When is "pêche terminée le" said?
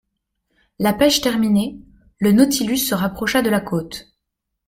0.93-2.31